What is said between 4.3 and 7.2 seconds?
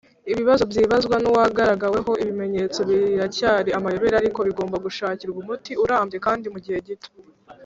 bigomba gushakirwa umuti urambye kandi mugihe gito.